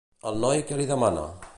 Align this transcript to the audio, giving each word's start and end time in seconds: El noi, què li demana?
El 0.31 0.39
noi, 0.45 0.63
què 0.71 0.79
li 0.81 0.89
demana? 0.95 1.31